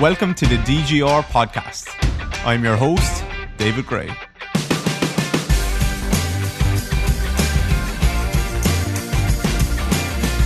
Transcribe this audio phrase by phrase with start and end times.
[0.00, 1.90] Welcome to the DGR podcast.
[2.46, 3.22] I'm your host,
[3.58, 4.06] David Grey.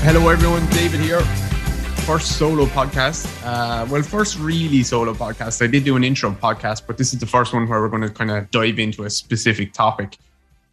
[0.03, 0.67] Hello, everyone.
[0.71, 1.21] David here.
[2.05, 3.29] First solo podcast.
[3.45, 5.63] Uh, well, first really solo podcast.
[5.63, 8.03] I did do an intro podcast, but this is the first one where we're going
[8.03, 10.19] to kind of dive into a specific topic.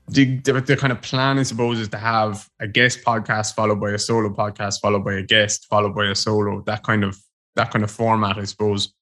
[0.08, 3.80] The, the, the, kind of plan, I suppose, is to have a guest podcast followed
[3.80, 6.64] by a solo podcast, followed by a guest, followed by a solo.
[6.66, 7.16] That kind of
[7.56, 8.94] that kind of format, I suppose.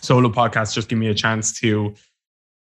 [0.00, 1.94] Solo podcasts just give me a chance to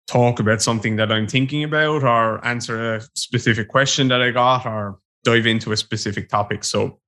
[0.06, 4.66] talk about something that I'm thinking about, or answer a specific question that I got,
[4.66, 6.64] or dive into a specific topic.
[6.64, 6.98] So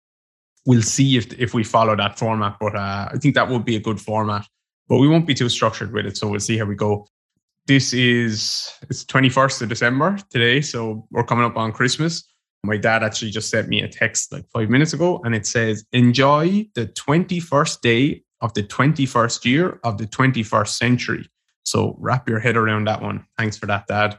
[0.67, 2.57] we'll see if if we follow that format.
[2.59, 4.47] But uh, I think that would be a good format.
[4.89, 7.07] But we won't be too structured with it, so we'll see how we go.
[7.67, 12.25] This is it's 21st of December today, so we're coming up on Christmas.
[12.65, 15.85] My dad actually just sent me a text like five minutes ago, and it says,
[15.93, 21.29] "Enjoy the 21st day of the 21st year of the 21st century."
[21.65, 23.25] So wrap your head around that one.
[23.39, 24.19] Thanks for that, Dad.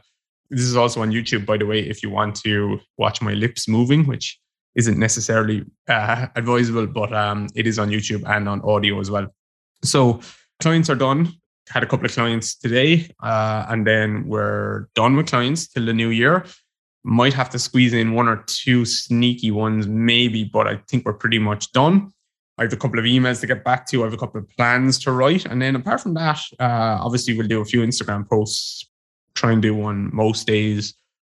[0.50, 3.68] This is also on YouTube, by the way, if you want to watch my lips
[3.68, 4.38] moving, which
[4.76, 9.26] isn't necessarily uh, advisable, but um, it is on YouTube and on audio as well.
[9.82, 10.20] So
[10.60, 11.32] clients are done.
[11.68, 15.92] Had a couple of clients today, uh, and then we're done with clients till the
[15.92, 16.44] new year.
[17.08, 21.12] Might have to squeeze in one or two sneaky ones, maybe, but I think we're
[21.12, 22.12] pretty much done.
[22.58, 24.02] I have a couple of emails to get back to.
[24.02, 27.36] I have a couple of plans to write, and then apart from that, uh, obviously
[27.36, 28.90] we'll do a few Instagram posts.
[29.34, 30.94] Try and do one most days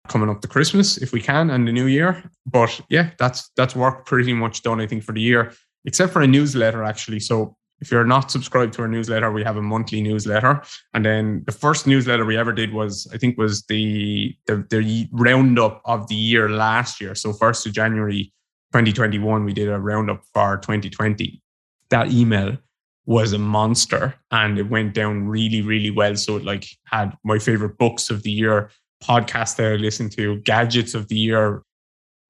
[0.09, 2.29] coming up to Christmas if we can and the new year.
[2.45, 5.53] But yeah, that's that's work pretty much done, I think, for the year,
[5.85, 7.21] except for a newsletter actually.
[7.21, 10.61] So if you're not subscribed to our newsletter, we have a monthly newsletter.
[10.93, 15.09] And then the first newsletter we ever did was, I think, was the the, the
[15.11, 17.15] roundup of the year last year.
[17.15, 18.31] So first of January
[18.71, 21.41] 2021, we did a roundup for 2020.
[21.89, 22.57] That email
[23.05, 26.15] was a monster and it went down really, really well.
[26.15, 28.69] So it like had my favorite books of the year,
[29.03, 31.63] podcasts that I listened to, gadgets of the year,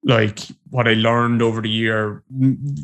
[0.04, 0.40] like
[0.70, 2.24] what I learned over the year,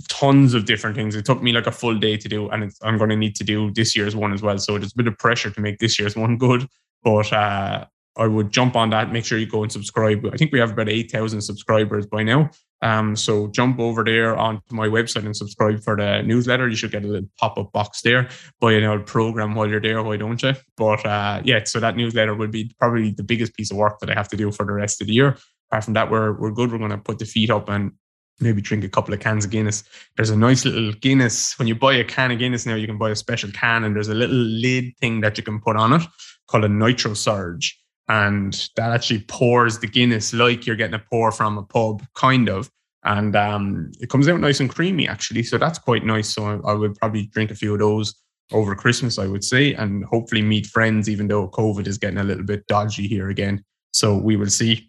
[0.07, 1.16] tons of different things.
[1.16, 3.44] It took me like a full day to do, and I'm going to need to
[3.44, 4.57] do this year's one as well.
[4.59, 6.67] So there's a bit of pressure to make this year's one good,
[7.03, 7.85] but uh,
[8.17, 9.11] I would jump on that.
[9.11, 10.25] Make sure you go and subscribe.
[10.31, 12.50] I think we have about 8,000 subscribers by now.
[12.81, 16.67] Um, so jump over there onto my website and subscribe for the newsletter.
[16.67, 18.29] You should get a little pop up box there.
[18.59, 20.03] Buy an old program while you're there.
[20.03, 20.53] Why don't you?
[20.75, 24.11] But uh, yeah, so that newsletter will be probably the biggest piece of work that
[24.11, 25.38] I have to do for the rest of the year.
[25.69, 26.72] Apart from that, we're we're good.
[26.72, 27.91] We're going to put the feet up and
[28.39, 29.83] maybe drink a couple of cans of Guinness.
[30.16, 31.57] There's a nice little Guinness.
[31.57, 33.95] When you buy a can of Guinness now, you can buy a special can, and
[33.95, 36.01] there's a little lid thing that you can put on it
[36.47, 37.78] called a Nitro Surge.
[38.09, 42.47] And that actually pours the Guinness like you're getting a pour from a pub, kind
[42.47, 42.69] of.
[43.03, 45.44] And um, it comes out nice and creamy, actually.
[45.44, 46.34] So that's quite nice.
[46.34, 48.16] So I, I would probably drink a few of those
[48.53, 52.23] over Christmas, I would say, and hopefully meet friends, even though COVID is getting a
[52.23, 53.63] little bit dodgy here again.
[53.91, 54.87] So we will see.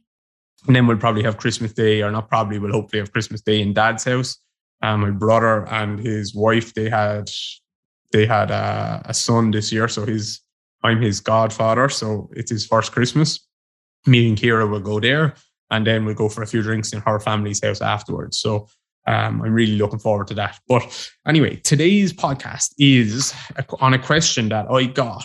[0.67, 3.61] And then we'll probably have Christmas Day, or not probably, we'll hopefully have Christmas Day
[3.61, 4.39] in Dad's house.
[4.83, 7.31] Um, my brother and his wife, they had
[8.13, 10.41] they had a, a son this year, so his
[10.83, 13.41] I'm his godfather, so it's his first Christmas.
[14.07, 15.35] Me and Kira will go there,
[15.71, 18.39] and then we'll go for a few drinks in her family's house afterwards.
[18.39, 18.69] So
[19.07, 20.59] um, I'm really looking forward to that.
[20.69, 23.35] But anyway, today's podcast is
[23.81, 25.25] on a question that I got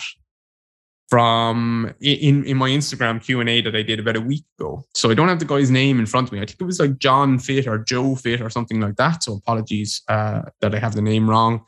[1.13, 4.83] from in in my Instagram Q and A that I did about a week ago.
[4.95, 6.39] So I don't have the guy's name in front of me.
[6.39, 9.21] I think it was like John Fit or Joe Fit or something like that.
[9.21, 11.63] So apologies uh, that I have the name wrong.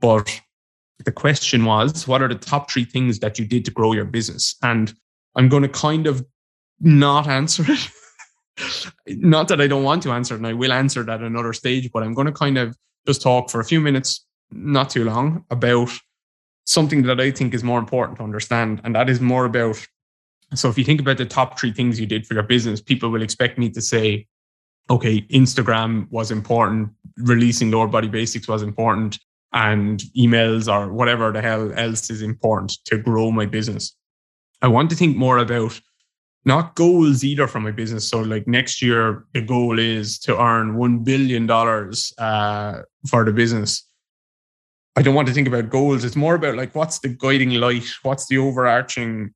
[0.00, 0.40] But
[1.04, 4.06] the question was, what are the top three things that you did to grow your
[4.06, 4.56] business?
[4.62, 4.94] And
[5.34, 6.24] I'm going to kind of
[6.80, 7.90] not answer it.
[9.08, 11.52] not that I don't want to answer it, and I will answer that at another
[11.52, 12.74] stage, but I'm going to kind of
[13.06, 15.90] just talk for a few minutes, not too long, about
[16.66, 18.80] something that I think is more important to understand.
[18.84, 19.86] And that is more about
[20.54, 23.10] so if you think about the top three things you did for your business, people
[23.10, 24.26] will expect me to say,
[24.88, 29.18] okay, Instagram was important, releasing lower body basics was important,
[29.52, 33.96] and emails or whatever the hell else is important to grow my business.
[34.62, 35.80] I want to think more about
[36.44, 38.08] not goals either for my business.
[38.08, 43.82] So, like next year, the goal is to earn $1 billion uh, for the business.
[44.96, 46.04] I don't want to think about goals.
[46.04, 47.86] It's more about like what's the guiding light?
[48.02, 49.34] What's the overarching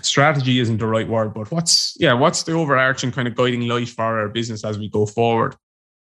[0.00, 0.60] strategy?
[0.60, 4.04] Isn't the right word, but what's, yeah, what's the overarching kind of guiding light for
[4.04, 5.56] our business as we go forward?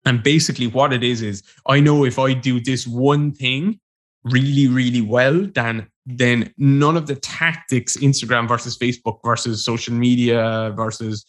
[0.05, 3.81] And basically, what it is is I know if I do this one thing
[4.25, 10.73] really, really well, then then none of the tactics, Instagram versus Facebook versus social media
[10.75, 11.27] versus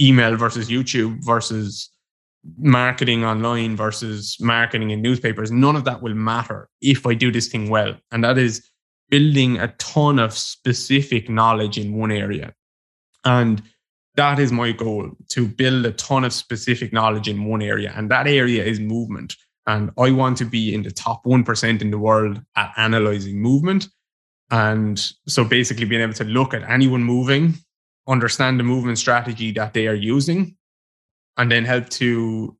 [0.00, 1.90] email versus YouTube versus
[2.58, 7.48] marketing online versus marketing in newspapers, none of that will matter if I do this
[7.48, 7.96] thing well.
[8.10, 8.68] And that is
[9.10, 12.54] building a ton of specific knowledge in one area.
[13.24, 13.62] And
[14.16, 17.92] that is my goal to build a ton of specific knowledge in one area.
[17.96, 19.36] And that area is movement.
[19.66, 23.88] And I want to be in the top 1% in the world at analyzing movement.
[24.50, 27.54] And so basically being able to look at anyone moving,
[28.06, 30.56] understand the movement strategy that they are using,
[31.36, 32.56] and then help to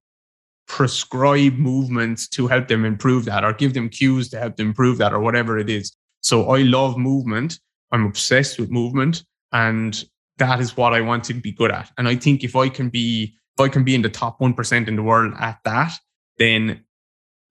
[0.67, 4.99] prescribe movements to help them improve that or give them cues to help them improve
[4.99, 5.95] that or whatever it is.
[6.23, 7.61] So I love movement.
[7.93, 9.25] I'm obsessed with movement.
[9.53, 10.03] And
[10.39, 11.91] that is what I want to be good at.
[11.99, 14.89] And I think if I can be if I can be in the top 1%
[14.89, 15.93] in the world at that,
[16.39, 16.85] then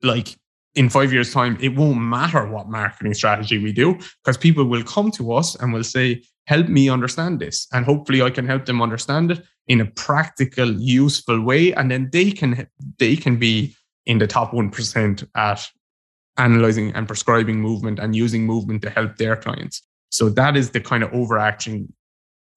[0.02, 0.36] like
[0.76, 4.84] in five years' time, it won't matter what marketing strategy we do because people will
[4.84, 7.68] come to us and will say, help me understand this.
[7.72, 11.74] And hopefully I can help them understand it in a practical, useful way.
[11.74, 12.68] And then they can
[13.00, 13.76] they can be
[14.06, 15.70] in the top 1% at
[16.38, 19.82] analyzing and prescribing movement and using movement to help their clients.
[20.10, 21.94] So that is the kind of overarching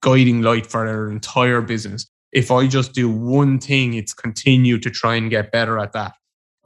[0.03, 2.07] guiding light for our entire business.
[2.33, 6.13] If I just do one thing, it's continue to try and get better at that.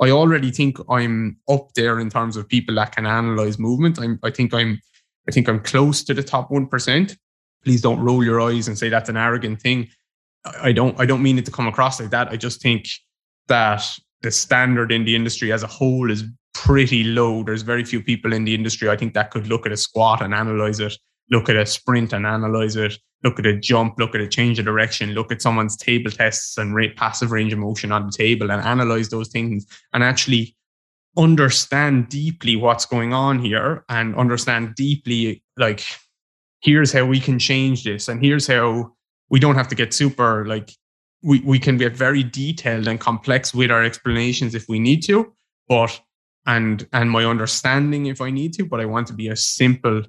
[0.00, 4.00] I already think I'm up there in terms of people that can analyze movement.
[4.00, 4.80] I'm, I think I'm,
[5.28, 7.16] I think I'm close to the top one percent.
[7.62, 9.88] Please don't roll your eyes and say that's an arrogant thing.
[10.44, 12.28] I don't, I don't mean it to come across like that.
[12.28, 12.88] I just think
[13.48, 13.84] that
[14.22, 17.42] the standard in the industry as a whole is pretty low.
[17.42, 20.22] There's very few people in the industry I think that could look at a squat
[20.22, 20.96] and analyze it,
[21.30, 24.58] look at a sprint and analyze it, look at a jump, look at a change
[24.58, 28.12] of direction, look at someone's table tests and rate passive range of motion on the
[28.12, 30.56] table and analyze those things and actually
[31.16, 35.84] understand deeply what's going on here and understand deeply like
[36.62, 38.92] here's how we can change this and here's how
[39.30, 40.72] we don't have to get super like
[41.22, 45.32] we, we can get very detailed and complex with our explanations if we need to
[45.68, 46.00] but
[46.46, 50.02] and and my understanding if i need to but i want to be as simple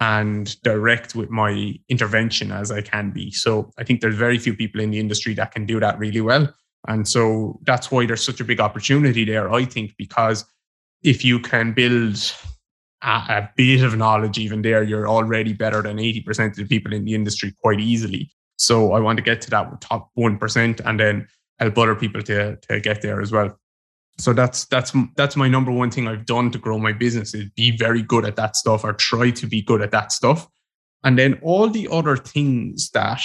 [0.00, 3.30] and direct with my intervention as I can be.
[3.30, 6.20] So I think there's very few people in the industry that can do that really
[6.20, 6.52] well.
[6.88, 10.44] And so that's why there's such a big opportunity there, I think, because
[11.02, 12.18] if you can build
[13.02, 16.92] a, a bit of knowledge even there, you're already better than 80% of the people
[16.92, 18.30] in the industry quite easily.
[18.56, 21.26] So I want to get to that top 1% and then
[21.58, 23.58] help other people to, to get there as well
[24.18, 27.50] so that's that's that's my number one thing I've done to grow my business is
[27.50, 30.48] be very good at that stuff or try to be good at that stuff.
[31.02, 33.20] And then all the other things that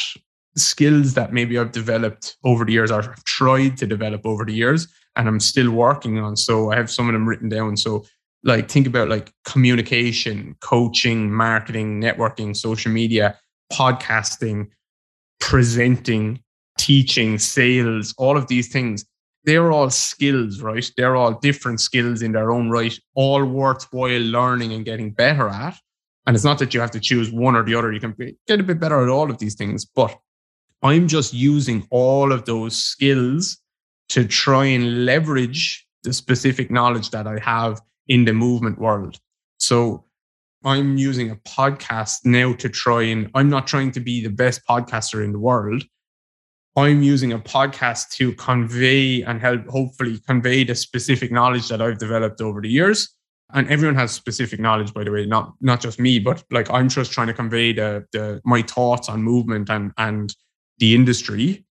[0.55, 4.53] skills that maybe I've developed over the years or I've tried to develop over the
[4.53, 6.35] years and I'm still working on.
[6.35, 7.77] So I have some of them written down.
[7.77, 8.03] So
[8.43, 13.37] like think about like communication, coaching, marketing, networking, social media,
[13.71, 14.69] podcasting,
[15.39, 16.41] presenting,
[16.77, 19.05] teaching, sales, all of these things
[19.43, 20.91] they're all skills, right?
[20.97, 25.77] They're all different skills in their own right, all worthwhile learning and getting better at.
[26.27, 27.91] And it's not that you have to choose one or the other.
[27.91, 28.15] You can
[28.47, 29.85] get a bit better at all of these things.
[29.85, 30.15] But
[30.83, 33.57] I'm just using all of those skills
[34.09, 39.19] to try and leverage the specific knowledge that I have in the movement world.
[39.57, 40.05] So
[40.63, 44.61] I'm using a podcast now to try and I'm not trying to be the best
[44.67, 45.83] podcaster in the world.
[46.75, 51.97] I'm using a podcast to convey and help hopefully convey the specific knowledge that I've
[51.97, 53.09] developed over the years.
[53.53, 56.87] And everyone has specific knowledge, by the way, not not just me, but like I'm
[56.87, 60.35] just trying to convey the the my thoughts on movement and and
[60.77, 61.65] the industry.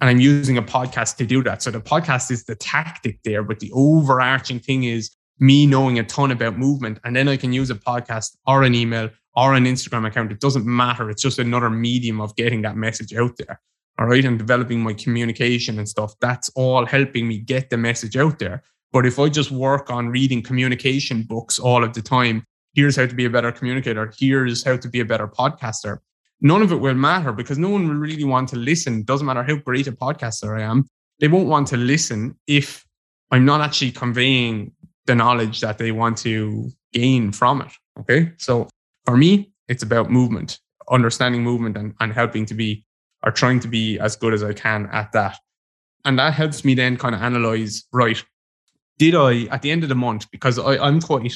[0.00, 1.60] And I'm using a podcast to do that.
[1.62, 6.04] So the podcast is the tactic there, but the overarching thing is me knowing a
[6.04, 6.98] ton about movement.
[7.04, 10.32] And then I can use a podcast or an email or an Instagram account.
[10.32, 11.10] It doesn't matter.
[11.10, 13.60] It's just another medium of getting that message out there
[13.98, 18.16] all right, and developing my communication and stuff, that's all helping me get the message
[18.16, 18.62] out there.
[18.92, 23.06] But if I just work on reading communication books all of the time, here's how
[23.06, 25.98] to be a better communicator, here's how to be a better podcaster,
[26.40, 29.02] none of it will matter because no one will really want to listen.
[29.02, 30.86] Doesn't matter how great a podcaster I am,
[31.18, 32.86] they won't want to listen if
[33.32, 34.72] I'm not actually conveying
[35.08, 37.72] the knowledge that they want to gain from it.
[37.98, 38.30] Okay.
[38.36, 38.68] So
[39.04, 42.84] for me, it's about movement, understanding movement and, and helping to be
[43.24, 45.36] or trying to be as good as I can at that.
[46.04, 48.22] And that helps me then kind of analyze, right,
[48.98, 51.34] did I at the end of the month, because I, I'm quite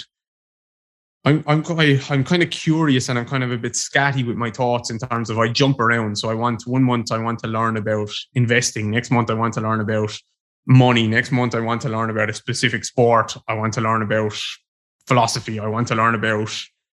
[1.25, 4.37] I'm I'm quite, I'm kind of curious and I'm kind of a bit scatty with
[4.37, 6.19] my thoughts in terms of I jump around.
[6.19, 8.91] So I want one month I want to learn about investing.
[8.91, 10.13] Next month I want to learn about
[10.67, 11.07] money.
[11.07, 13.37] Next month I want to learn about a specific sport.
[13.49, 14.39] I want to learn about
[15.07, 15.59] philosophy.
[15.59, 16.51] I want to learn about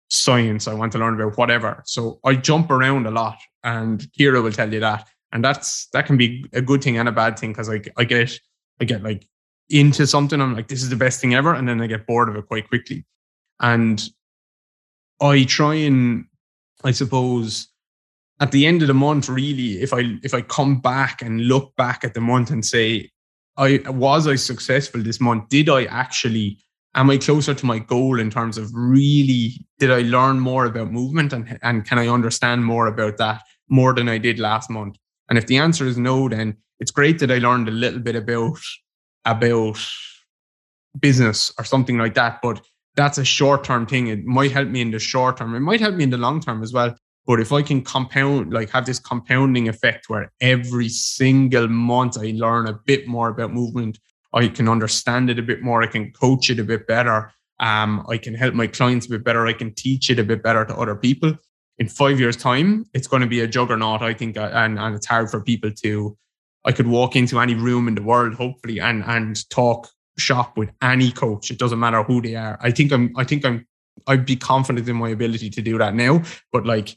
[0.10, 0.68] science.
[0.68, 1.82] I want to learn about whatever.
[1.86, 5.08] So I jump around a lot, and Kira will tell you that.
[5.32, 8.04] And that's that can be a good thing and a bad thing because I I
[8.04, 8.38] get
[8.80, 9.28] I get like
[9.70, 10.40] into something.
[10.40, 11.54] I'm like, this is the best thing ever.
[11.54, 13.06] And then I get bored of it quite quickly.
[13.60, 14.04] And
[15.22, 16.26] I try and,
[16.84, 17.70] I suppose,
[18.40, 21.76] at the end of the month, really, if I if I come back and look
[21.76, 23.10] back at the month and say,
[23.58, 25.50] I was I successful this month?
[25.50, 26.60] Did I actually
[26.96, 30.92] am I closer to my goal in terms of really did I learn more about
[30.92, 34.98] movement and and can I understand more about that more than I did last month?
[35.30, 38.16] And if the answer is no, then it's great that I learned a little bit
[38.16, 38.60] about
[39.26, 39.80] about
[41.00, 42.40] business or something like that.
[42.42, 42.62] But
[42.96, 44.08] that's a short term thing.
[44.08, 45.56] It might help me in the short term.
[45.56, 46.96] It might help me in the long term as well.
[47.26, 52.34] But if I can compound, like have this compounding effect where every single month I
[52.36, 54.00] learn a bit more about movement,
[54.34, 58.06] I can understand it a bit more, I can coach it a bit better, um,
[58.10, 60.66] I can help my clients a bit better, I can teach it a bit better
[60.66, 61.38] to other people.
[61.80, 64.96] In five years' time, it's going to be a juggernaut, I think, uh, and, and
[64.96, 66.18] it's hard for people to.
[66.66, 70.70] I could walk into any room in the world, hopefully, and and talk shop with
[70.82, 71.52] any coach.
[71.52, 72.58] It doesn't matter who they are.
[72.62, 73.12] I think I'm.
[73.18, 73.66] I think I'm.
[74.08, 76.96] I'd be confident in my ability to do that now, but like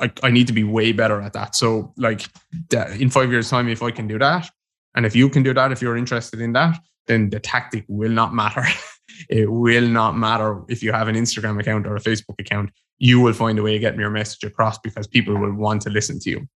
[0.00, 1.54] I, I need to be way better at that.
[1.54, 2.26] So like
[2.72, 4.50] in five years time, if I can do that,
[4.94, 8.10] and if you can do that, if you're interested in that, then the tactic will
[8.10, 8.64] not matter.
[9.28, 12.70] it will not matter if you have an Instagram account or a Facebook account.
[12.98, 15.90] You will find a way of getting your message across because people will want to
[15.90, 16.48] listen to you.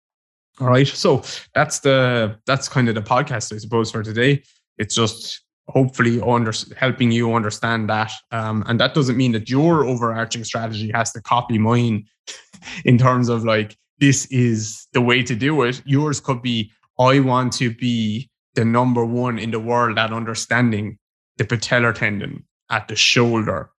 [0.61, 0.87] All right.
[0.87, 1.23] So
[1.55, 4.43] that's the that's kind of the podcast, I suppose, for today.
[4.79, 8.13] It's just hopefully under, helping you understand that.
[8.31, 12.05] Um, and that doesn't mean that your overarching strategy has to copy mine
[12.85, 15.83] in terms of like, this is the way to do it.
[15.85, 20.99] Yours could be, I want to be the number one in the world at understanding
[21.39, 23.71] the patellar tendon at the shoulder.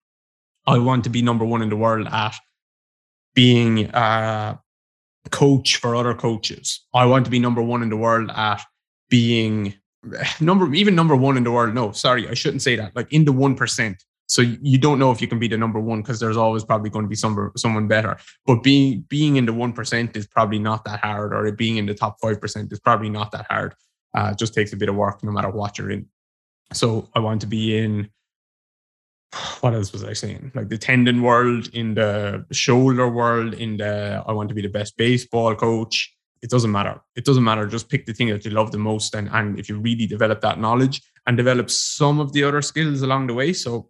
[0.67, 2.35] I want to be number one in the world at
[3.33, 4.59] being a
[5.29, 6.81] coach for other coaches.
[6.93, 8.61] I want to be number one in the world at
[9.09, 9.75] being
[10.39, 11.73] number even number one in the world.
[11.73, 12.95] No, sorry, I shouldn't say that.
[12.95, 14.03] Like in the one percent.
[14.27, 16.89] So you don't know if you can be the number one because there's always probably
[16.89, 18.17] going to be some someone better.
[18.45, 21.85] But being being in the one percent is probably not that hard, or being in
[21.85, 23.75] the top five percent is probably not that hard.
[24.13, 26.07] Uh, just takes a bit of work, no matter what you're in.
[26.73, 28.09] So I want to be in.
[29.59, 30.51] What else was I saying?
[30.55, 34.69] Like the tendon world, in the shoulder world, in the I want to be the
[34.69, 36.15] best baseball coach
[36.45, 37.01] it doesn't matter.
[37.15, 37.65] It doesn't matter.
[37.65, 39.15] Just pick the thing that you love the most.
[39.15, 43.01] And, and if you really develop that knowledge and develop some of the other skills
[43.01, 43.51] along the way.
[43.51, 43.89] So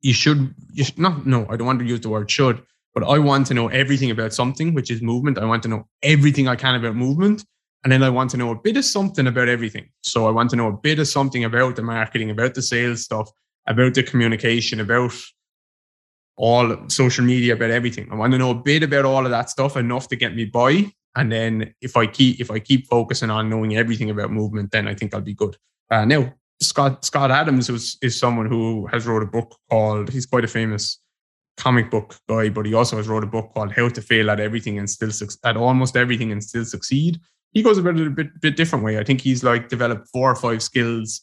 [0.00, 2.62] you should, you should not, no, I don't want to use the word should,
[2.94, 5.38] but I want to know everything about something, which is movement.
[5.38, 7.44] I want to know everything I can about movement.
[7.84, 9.88] And then I want to know a bit of something about everything.
[10.02, 13.04] So I want to know a bit of something about the marketing, about the sales
[13.04, 13.30] stuff,
[13.66, 15.14] about the communication, about
[16.36, 18.08] all social media, about everything.
[18.10, 20.44] I want to know a bit about all of that stuff enough to get me
[20.44, 24.70] by and then if I keep if I keep focusing on knowing everything about movement,
[24.70, 25.56] then I think I'll be good.
[25.90, 30.44] Uh, now Scott Scott Adams is someone who has wrote a book called he's quite
[30.44, 30.98] a famous
[31.56, 34.40] comic book guy, but he also has wrote a book called How to Fail at
[34.40, 35.10] Everything and Still
[35.44, 37.20] at Almost Everything and Still Succeed.
[37.52, 38.98] He goes about it a bit bit different way.
[38.98, 41.22] I think he's like developed four or five skills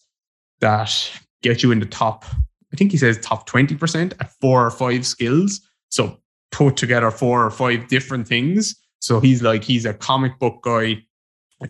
[0.60, 1.12] that
[1.42, 2.25] get you in the top.
[2.74, 5.62] I think he says top twenty percent at four or five skills.
[5.89, 6.20] So
[6.51, 8.75] put together four or five different things
[9.06, 10.98] so he's like, he's a comic book guy,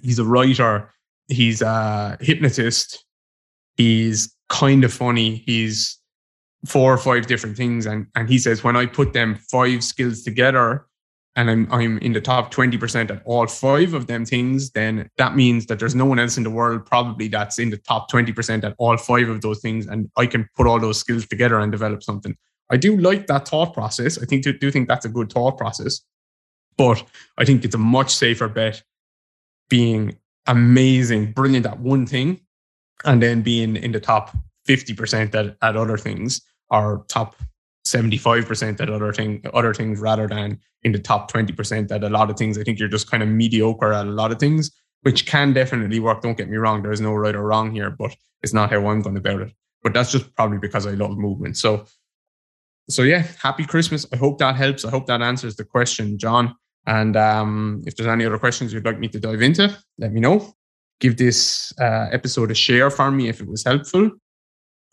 [0.02, 0.90] he's a writer,
[1.28, 3.05] he's a hypnotist,
[3.76, 6.00] he's kind of funny, he's
[6.66, 7.86] four or five different things.
[7.86, 10.86] And, and he says, when I put them five skills together,
[11.36, 15.36] and I'm I'm in the top 20% at all five of them things, then that
[15.36, 18.64] means that there's no one else in the world probably that's in the top 20%
[18.64, 19.86] at all five of those things.
[19.86, 22.38] And I can put all those skills together and develop something.
[22.72, 24.18] I do like that thought process.
[24.18, 26.02] I think do, do think that's a good thought process.
[26.78, 27.04] But
[27.38, 28.82] I think it's a much safer bet
[29.70, 30.18] being
[30.48, 32.40] amazing, brilliant at one thing,
[33.04, 34.36] and then being in the top
[34.68, 37.36] 50% at, at other things or top
[37.86, 42.30] 75% at other thing other things rather than in the top 20% at a lot
[42.30, 42.58] of things.
[42.58, 44.72] I think you're just kind of mediocre at a lot of things,
[45.02, 46.22] which can definitely work.
[46.22, 49.02] Don't get me wrong, there's no right or wrong here, but it's not how I'm
[49.02, 49.54] going about it.
[49.84, 51.58] But that's just probably because I love movement.
[51.58, 51.86] So
[52.90, 54.06] so yeah, happy Christmas.
[54.14, 54.86] I hope that helps.
[54.86, 56.56] I hope that answers the question, John.
[56.86, 60.20] And um, if there's any other questions you'd like me to dive into, let me
[60.22, 60.54] know.
[61.00, 64.12] Give this uh, episode a share for me if it was helpful.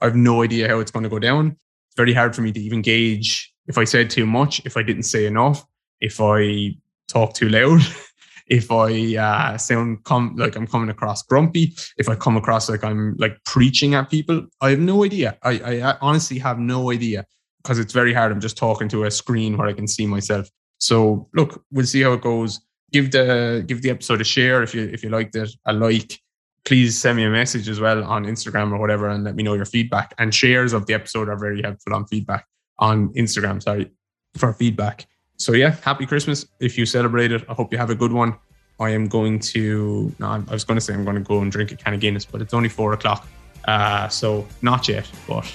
[0.00, 1.56] I have no idea how it's going to go down.
[1.88, 4.82] It's very hard for me to even gauge if I said too much, if I
[4.82, 5.64] didn't say enough,
[6.00, 6.74] if I
[7.08, 7.80] talk too loud,
[8.46, 12.84] if I uh, sound com- like I'm coming across grumpy, if I come across like
[12.84, 14.46] I'm like preaching at people.
[14.60, 15.38] I have no idea.
[15.42, 17.24] I, I honestly have no idea
[17.62, 18.32] because it's very hard.
[18.32, 20.48] I'm just talking to a screen where I can see myself.
[20.78, 22.60] So look, we'll see how it goes.
[22.92, 26.20] Give the give the episode a share if you if you liked it, a like,
[26.64, 29.54] please send me a message as well on Instagram or whatever and let me know
[29.54, 30.14] your feedback.
[30.18, 32.46] And shares of the episode are very helpful on feedback
[32.78, 33.90] on Instagram, sorry,
[34.36, 35.06] for feedback.
[35.36, 36.46] So yeah, happy Christmas.
[36.60, 38.36] If you celebrate it, I hope you have a good one.
[38.78, 41.50] I am going to, no, I was going to say I'm going to go and
[41.50, 43.26] drink a can of Guinness, but it's only four o'clock.
[43.64, 45.50] Uh, so not yet, but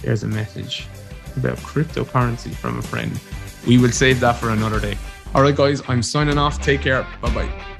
[0.00, 0.86] there's a message
[1.36, 3.18] about cryptocurrency from a friend.
[3.66, 4.98] We will save that for another day.
[5.34, 6.60] All right, guys, I'm signing off.
[6.62, 7.06] Take care.
[7.20, 7.73] Bye bye.